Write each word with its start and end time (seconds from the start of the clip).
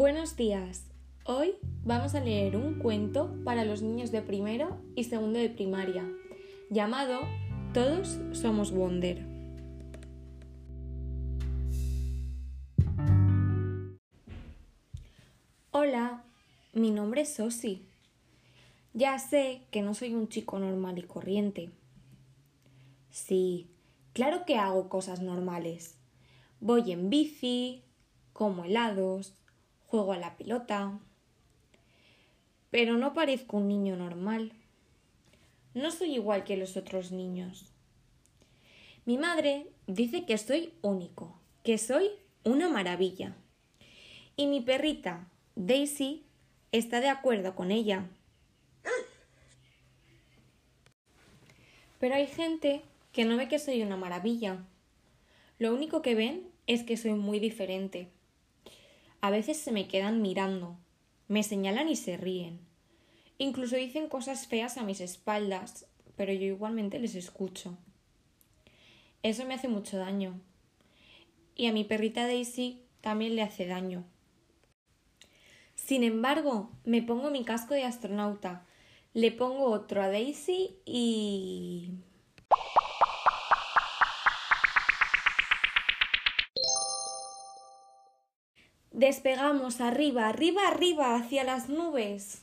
Buenos 0.00 0.34
días. 0.34 0.86
Hoy 1.26 1.56
vamos 1.84 2.14
a 2.14 2.20
leer 2.20 2.56
un 2.56 2.78
cuento 2.78 3.36
para 3.44 3.66
los 3.66 3.82
niños 3.82 4.10
de 4.10 4.22
primero 4.22 4.80
y 4.94 5.04
segundo 5.04 5.38
de 5.38 5.50
primaria, 5.50 6.10
llamado 6.70 7.20
Todos 7.74 8.18
somos 8.32 8.72
Wonder. 8.72 9.22
Hola, 15.70 16.24
mi 16.72 16.90
nombre 16.92 17.20
es 17.20 17.34
Sosi. 17.34 17.84
Ya 18.94 19.18
sé 19.18 19.60
que 19.70 19.82
no 19.82 19.92
soy 19.92 20.14
un 20.14 20.30
chico 20.30 20.58
normal 20.58 20.96
y 20.96 21.02
corriente. 21.02 21.68
Sí, 23.10 23.68
claro 24.14 24.46
que 24.46 24.56
hago 24.56 24.88
cosas 24.88 25.20
normales. 25.20 25.98
Voy 26.58 26.90
en 26.90 27.10
bici, 27.10 27.82
como 28.32 28.64
helados, 28.64 29.34
juego 29.90 30.12
a 30.12 30.18
la 30.18 30.36
pelota. 30.36 31.00
Pero 32.70 32.96
no 32.96 33.12
parezco 33.12 33.56
un 33.56 33.66
niño 33.66 33.96
normal. 33.96 34.52
No 35.74 35.90
soy 35.90 36.14
igual 36.14 36.44
que 36.44 36.56
los 36.56 36.76
otros 36.76 37.10
niños. 37.10 37.72
Mi 39.04 39.18
madre 39.18 39.66
dice 39.88 40.24
que 40.24 40.38
soy 40.38 40.72
único, 40.82 41.40
que 41.64 41.76
soy 41.76 42.08
una 42.44 42.68
maravilla. 42.68 43.36
Y 44.36 44.46
mi 44.46 44.60
perrita, 44.60 45.28
Daisy, 45.56 46.24
está 46.70 47.00
de 47.00 47.08
acuerdo 47.08 47.56
con 47.56 47.72
ella. 47.72 48.08
Pero 51.98 52.14
hay 52.14 52.28
gente 52.28 52.82
que 53.12 53.24
no 53.24 53.36
ve 53.36 53.48
que 53.48 53.58
soy 53.58 53.82
una 53.82 53.96
maravilla. 53.96 54.64
Lo 55.58 55.74
único 55.74 56.00
que 56.00 56.14
ven 56.14 56.48
es 56.68 56.84
que 56.84 56.96
soy 56.96 57.14
muy 57.14 57.40
diferente. 57.40 58.08
A 59.20 59.30
veces 59.30 59.58
se 59.58 59.72
me 59.72 59.86
quedan 59.86 60.22
mirando, 60.22 60.78
me 61.28 61.42
señalan 61.42 61.88
y 61.88 61.96
se 61.96 62.16
ríen. 62.16 62.60
Incluso 63.38 63.76
dicen 63.76 64.08
cosas 64.08 64.46
feas 64.46 64.76
a 64.76 64.82
mis 64.82 65.00
espaldas, 65.00 65.86
pero 66.16 66.32
yo 66.32 66.44
igualmente 66.44 66.98
les 66.98 67.14
escucho. 67.14 67.76
Eso 69.22 69.44
me 69.44 69.54
hace 69.54 69.68
mucho 69.68 69.98
daño. 69.98 70.40
Y 71.54 71.66
a 71.66 71.72
mi 71.72 71.84
perrita 71.84 72.26
Daisy 72.26 72.82
también 73.00 73.36
le 73.36 73.42
hace 73.42 73.66
daño. 73.66 74.04
Sin 75.74 76.04
embargo, 76.04 76.70
me 76.84 77.02
pongo 77.02 77.30
mi 77.30 77.44
casco 77.44 77.74
de 77.74 77.84
astronauta, 77.84 78.66
le 79.12 79.32
pongo 79.32 79.70
otro 79.70 80.02
a 80.02 80.08
Daisy 80.08 80.76
y... 80.84 81.90
Despegamos 89.00 89.80
arriba, 89.80 90.28
arriba, 90.28 90.68
arriba, 90.68 91.14
hacia 91.14 91.42
las 91.42 91.70
nubes. 91.70 92.42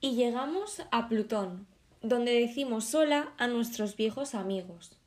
Y 0.00 0.16
llegamos 0.16 0.82
a 0.90 1.06
Plutón, 1.06 1.68
donde 2.02 2.32
decimos 2.32 2.92
hola 2.92 3.32
a 3.38 3.46
nuestros 3.46 3.94
viejos 3.94 4.34
amigos. 4.34 4.98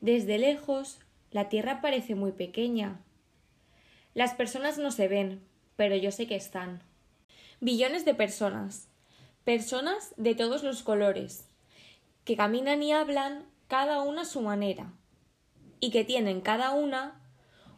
Desde 0.00 0.36
lejos, 0.38 0.98
la 1.30 1.48
Tierra 1.48 1.80
parece 1.80 2.16
muy 2.16 2.32
pequeña. 2.32 2.98
Las 4.14 4.34
personas 4.34 4.78
no 4.78 4.90
se 4.90 5.06
ven, 5.06 5.40
pero 5.76 5.94
yo 5.94 6.10
sé 6.10 6.26
que 6.26 6.34
están. 6.34 6.82
Billones 7.60 8.04
de 8.04 8.14
personas, 8.16 8.88
personas 9.44 10.12
de 10.16 10.34
todos 10.34 10.64
los 10.64 10.82
colores, 10.82 11.44
que 12.24 12.34
caminan 12.34 12.82
y 12.82 12.90
hablan 12.90 13.46
cada 13.68 14.02
una 14.02 14.22
a 14.22 14.24
su 14.24 14.40
manera, 14.40 14.92
y 15.78 15.92
que 15.92 16.02
tienen 16.02 16.40
cada 16.40 16.72
una 16.72 17.22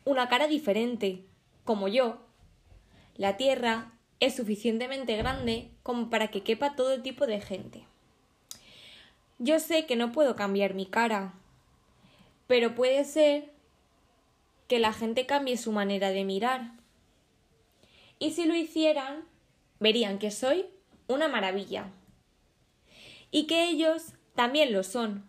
una 0.04 0.28
cara 0.28 0.46
diferente, 0.46 1.24
como 1.64 1.88
yo. 1.88 2.18
La 3.16 3.36
Tierra 3.36 3.92
es 4.20 4.36
suficientemente 4.36 5.16
grande 5.16 5.70
como 5.82 6.10
para 6.10 6.28
que 6.28 6.42
quepa 6.42 6.76
todo 6.76 7.02
tipo 7.02 7.26
de 7.26 7.40
gente. 7.40 7.84
Yo 9.38 9.58
sé 9.58 9.86
que 9.86 9.96
no 9.96 10.12
puedo 10.12 10.36
cambiar 10.36 10.74
mi 10.74 10.86
cara, 10.86 11.34
pero 12.46 12.74
puede 12.74 13.04
ser 13.04 13.52
que 14.68 14.78
la 14.78 14.92
gente 14.92 15.26
cambie 15.26 15.56
su 15.56 15.72
manera 15.72 16.10
de 16.10 16.24
mirar. 16.24 16.72
Y 18.18 18.32
si 18.32 18.44
lo 18.44 18.54
hicieran, 18.54 19.24
verían 19.78 20.18
que 20.18 20.30
soy 20.30 20.66
una 21.08 21.26
maravilla. 21.26 21.90
Y 23.30 23.46
que 23.46 23.68
ellos 23.68 24.12
también 24.34 24.72
lo 24.72 24.82
son. 24.82 25.24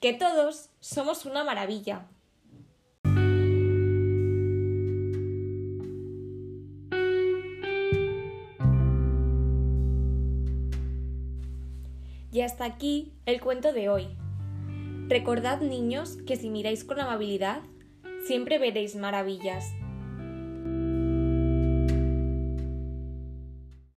Que 0.00 0.12
todos 0.12 0.68
somos 0.80 1.24
una 1.24 1.42
maravilla. 1.42 2.06
Y 12.32 12.40
hasta 12.40 12.64
aquí 12.64 13.12
el 13.26 13.40
cuento 13.42 13.74
de 13.74 13.90
hoy. 13.90 14.08
Recordad, 15.08 15.60
niños, 15.60 16.16
que 16.26 16.36
si 16.36 16.48
miráis 16.48 16.82
con 16.82 16.98
amabilidad, 16.98 17.60
siempre 18.26 18.58
veréis 18.58 18.96
maravillas. 18.96 19.74